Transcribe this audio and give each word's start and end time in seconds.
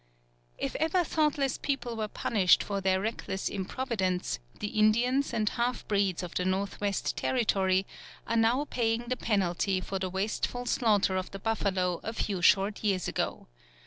]If 0.57 0.75
ever 0.77 1.03
thoughtless 1.03 1.59
people 1.59 1.95
were 1.95 2.07
punished 2.07 2.63
for 2.63 2.81
their 2.81 2.99
reckless 2.99 3.47
improvidence, 3.49 4.39
the 4.59 4.69
Indians 4.69 5.31
and 5.31 5.47
half 5.47 5.87
breeds 5.87 6.23
of 6.23 6.33
the 6.33 6.43
Northwest 6.43 7.15
Territory 7.15 7.85
are 8.25 8.35
now 8.35 8.65
paying 8.67 9.03
the 9.09 9.15
penalty 9.15 9.79
for 9.79 9.99
the 9.99 10.09
wasteful 10.09 10.65
slaughter 10.65 11.17
of 11.17 11.29
the 11.29 11.37
buffalo 11.37 11.99
a 12.01 12.13
few 12.13 12.41
short 12.41 12.83
years 12.83 13.07
ago. 13.07 13.45